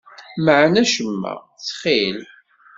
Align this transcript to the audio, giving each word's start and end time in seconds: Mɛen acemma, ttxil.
Mɛen 0.45 0.75
acemma, 0.83 1.33
ttxil. 1.59 2.19